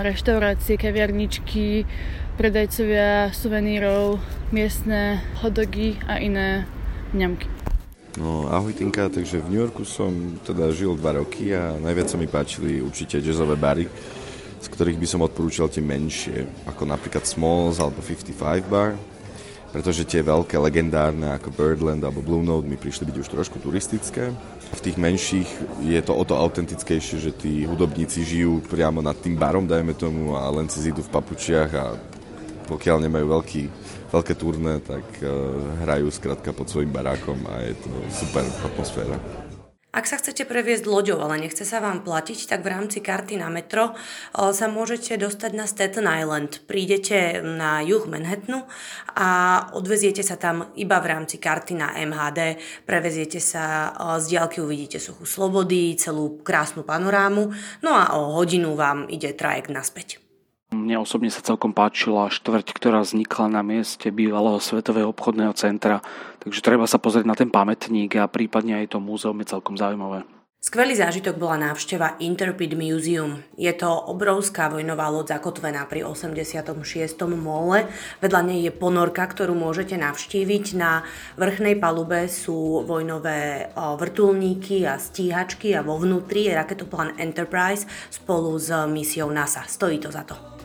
[0.03, 1.87] reštaurácie, kaviarničky,
[2.35, 4.19] predajcovia suvenírov,
[4.51, 6.67] miestne hodogy a iné
[7.15, 7.47] ňamky.
[8.19, 12.19] No, ahoj Tinka, takže v New Yorku som teda žil dva roky a najviac sa
[12.19, 13.87] mi páčili určite jazzové bary,
[14.59, 18.99] z ktorých by som odporúčal tie menšie, ako napríklad Smalls alebo 55 Bar,
[19.71, 24.35] pretože tie veľké, legendárne ako Birdland alebo Blue Note mi prišli byť už trošku turistické.
[24.71, 25.49] V tých menších
[25.83, 30.39] je to o to autentickejšie, že tí hudobníci žijú priamo nad tým barom, dajme tomu,
[30.39, 31.85] a len si zídu v papučiach a
[32.71, 33.63] pokiaľ nemajú veľký
[34.11, 35.31] veľké turné, tak uh,
[35.87, 39.17] hrajú skrátka pod svojim barákom a je to super atmosféra.
[39.91, 43.51] Ak sa chcete previesť loďou, ale nechce sa vám platiť, tak v rámci karty na
[43.51, 46.63] metro eh, sa môžete dostať na Staten Island.
[46.71, 48.71] Prídete na juh Manhattanu
[49.19, 49.29] a
[49.75, 52.63] odveziete sa tam iba v rámci karty na MHD.
[52.87, 57.51] Preveziete sa, eh, z diálky uvidíte suchu slobody, celú krásnu panorámu,
[57.83, 60.30] no a o hodinu vám ide trajekt naspäť.
[60.71, 65.99] Mne osobne sa celkom páčila štvrť, ktorá vznikla na mieste bývalého Svetového obchodného centra,
[66.43, 70.23] takže treba sa pozrieť na ten pamätník a prípadne aj to múzeum je celkom zaujímavé.
[70.61, 73.41] Skvelý zážitok bola návšteva Interpid Museum.
[73.57, 76.69] Je to obrovská vojnová loď zakotvená pri 86.
[77.33, 77.89] mole.
[78.21, 80.77] Vedľa nej je ponorka, ktorú môžete navštíviť.
[80.77, 81.01] Na
[81.41, 88.69] vrchnej palube sú vojnové vrtulníky a stíhačky a vo vnútri je raketoplán Enterprise spolu s
[88.85, 89.65] misiou NASA.
[89.65, 90.60] Stojí to za to.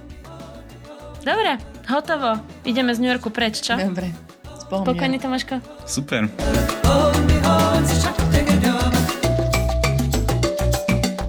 [1.25, 1.57] Dobre,
[1.89, 2.38] hotovo.
[2.65, 3.73] Ideme z New Yorku preč, čo?
[3.73, 4.13] Dobre.
[4.61, 5.57] Spokojný, Tomáško?
[5.89, 6.29] Super.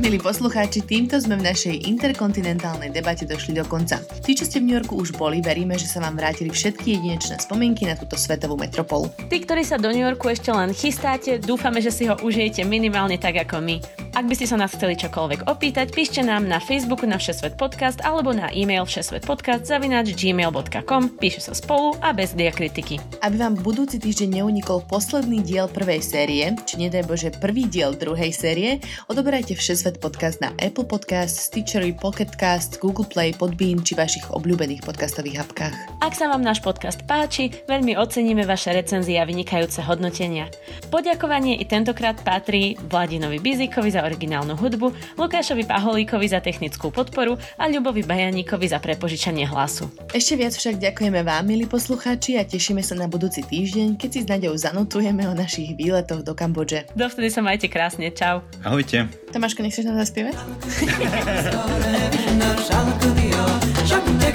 [0.07, 3.99] Milí poslucháči, týmto sme v našej interkontinentálnej debate došli do konca.
[4.23, 7.43] Tí, čo ste v New Yorku už boli, veríme, že sa vám vrátili všetky jedinečné
[7.43, 9.11] spomienky na túto svetovú metropolu.
[9.27, 13.19] Tí, ktorí sa do New Yorku ešte len chystáte, dúfame, že si ho užijete minimálne
[13.19, 14.07] tak ako my.
[14.17, 18.01] Ak by ste sa nás chceli čokoľvek opýtať, píšte nám na Facebooku na Všesvet podcast
[18.01, 22.97] alebo na e-mail všesvetpodcast zavináč gmail.com, píše sa spolu a bez diakritiky.
[23.21, 28.33] Aby vám budúci týždeň neunikol posledný diel prvej série, či nedaj Bože prvý diel druhej
[28.33, 28.81] série,
[29.13, 35.49] odoberajte Všesvet podcast na Apple Podcast, Stitchery, Pocketcast, Google Play, Podbean či vašich obľúbených podcastových
[35.49, 35.75] apkách.
[36.05, 40.53] Ak sa vám náš podcast páči, veľmi oceníme vaše recenzie a vynikajúce hodnotenia.
[40.93, 47.65] Poďakovanie i tentokrát patrí Vladinovi Bizikovi za originálnu hudbu, Lukášovi Paholíkovi za technickú podporu a
[47.67, 49.89] Ľubovi Bajaníkovi za prepožičanie hlasu.
[50.13, 54.21] Ešte viac však ďakujeme vám, milí poslucháči, a tešíme sa na budúci týždeň, keď si
[54.23, 56.91] s Naďou zanotujeme o našich výletoch do Kambodže.
[56.93, 58.43] Dovtedy sa majte krásne, čau.
[58.67, 59.07] Ahojte.
[59.31, 60.35] Tomáško, nechceš nám zaspievať?